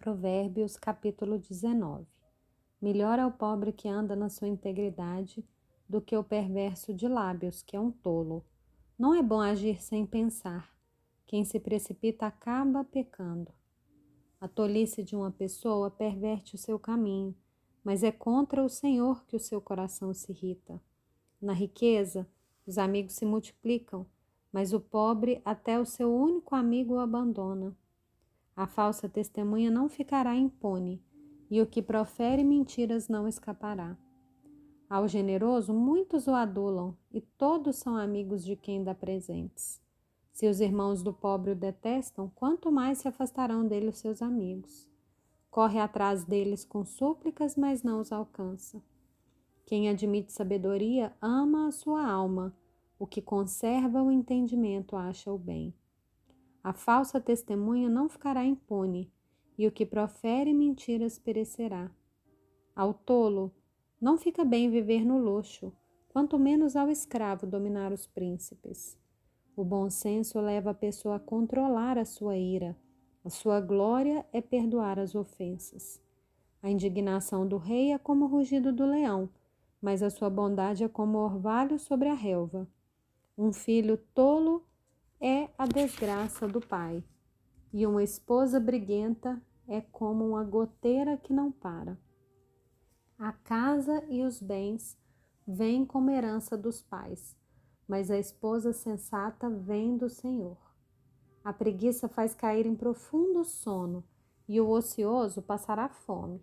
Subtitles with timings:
[0.00, 2.06] Provérbios capítulo 19
[2.80, 5.44] Melhor é o pobre que anda na sua integridade
[5.88, 8.44] do que o perverso de lábios, que é um tolo.
[8.96, 10.72] Não é bom agir sem pensar.
[11.26, 13.52] Quem se precipita acaba pecando.
[14.40, 17.34] A tolice de uma pessoa perverte o seu caminho,
[17.82, 20.80] mas é contra o Senhor que o seu coração se irrita.
[21.42, 22.24] Na riqueza,
[22.64, 24.06] os amigos se multiplicam,
[24.52, 27.76] mas o pobre até o seu único amigo o abandona.
[28.58, 31.00] A falsa testemunha não ficará impune,
[31.48, 33.96] e o que profere mentiras não escapará.
[34.90, 39.80] Ao generoso, muitos o adulam, e todos são amigos de quem dá presentes.
[40.32, 44.90] Se os irmãos do pobre o detestam, quanto mais se afastarão dele os seus amigos.
[45.52, 48.82] Corre atrás deles com súplicas, mas não os alcança.
[49.66, 52.52] Quem admite sabedoria ama a sua alma,
[52.98, 55.72] o que conserva o entendimento acha o bem.
[56.62, 59.10] A falsa testemunha não ficará impune,
[59.56, 61.90] e o que profere mentiras perecerá.
[62.74, 63.52] Ao tolo,
[64.00, 65.72] não fica bem viver no luxo,
[66.08, 68.96] quanto menos ao escravo dominar os príncipes.
[69.56, 72.76] O bom senso leva a pessoa a controlar a sua ira.
[73.24, 76.00] A sua glória é perdoar as ofensas.
[76.62, 79.28] A indignação do rei é como o rugido do leão,
[79.82, 82.68] mas a sua bondade é como o orvalho sobre a relva.
[83.36, 84.64] Um filho tolo
[85.20, 87.02] é a desgraça do pai,
[87.72, 91.98] e uma esposa briguenta é como uma goteira que não para.
[93.18, 94.96] A casa e os bens
[95.46, 97.36] vêm como herança dos pais,
[97.86, 100.56] mas a esposa sensata vem do Senhor.
[101.42, 104.04] A preguiça faz cair em profundo sono,
[104.48, 106.40] e o ocioso passará fome.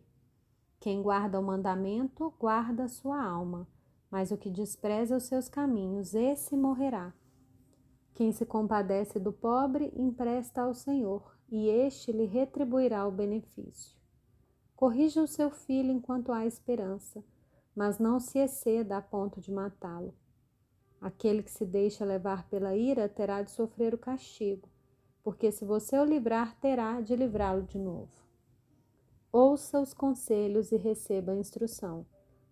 [0.79, 3.67] Quem guarda o mandamento, guarda sua alma,
[4.11, 7.13] mas o que despreza os seus caminhos, esse morrerá.
[8.15, 13.95] Quem se compadece do pobre empresta ao Senhor, e este lhe retribuirá o benefício.
[14.73, 17.23] Corrija o seu filho enquanto há esperança,
[17.75, 20.15] mas não se exceda a ponto de matá-lo.
[21.01, 24.69] Aquele que se deixa levar pela ira terá de sofrer o castigo,
[25.21, 28.25] porque se você o livrar, terá de livrá-lo de novo.
[29.29, 32.05] Ouça os conselhos e receba a instrução,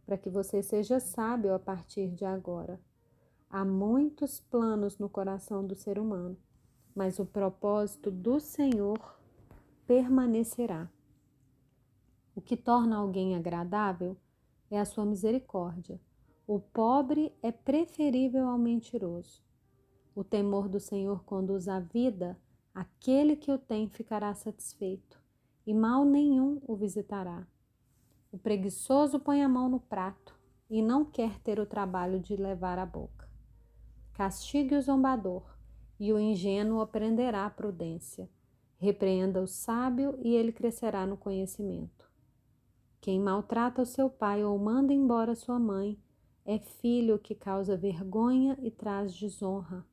[0.06, 2.82] para que você seja sábio a partir de agora.
[3.56, 6.36] Há muitos planos no coração do ser humano,
[6.96, 8.98] mas o propósito do Senhor
[9.86, 10.90] permanecerá.
[12.36, 14.18] O que torna alguém agradável
[14.72, 16.02] é a sua misericórdia.
[16.48, 19.44] O pobre é preferível ao mentiroso.
[20.16, 22.36] O temor do Senhor conduz à vida,
[22.74, 25.22] aquele que o tem ficará satisfeito,
[25.64, 27.46] e mal nenhum o visitará.
[28.32, 30.36] O preguiçoso põe a mão no prato
[30.72, 33.32] e não quer ter o trabalho de levar à boca.
[34.14, 35.44] Castigue o zombador,
[36.00, 38.30] e o ingênuo aprenderá a prudência.
[38.78, 42.12] Repreenda o sábio, e ele crescerá no conhecimento.
[43.02, 46.00] Quem maltrata o seu pai ou manda embora sua mãe
[46.46, 49.86] é filho que causa vergonha e traz desonra.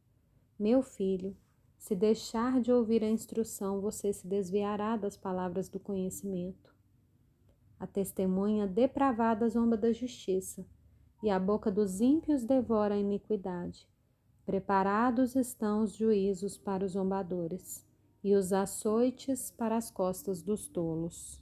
[0.59, 1.37] Meu filho,
[1.79, 6.75] se deixar de ouvir a instrução, você se desviará das palavras do conhecimento.
[7.79, 10.67] A testemunha depravada zomba da justiça,
[11.23, 13.89] e a boca dos ímpios devora a iniquidade.
[14.51, 17.87] Preparados estão os juízos para os zombadores
[18.21, 21.41] e os açoites para as costas dos tolos.